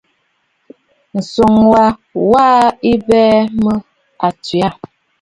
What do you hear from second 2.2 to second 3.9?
wa ɨ bè mə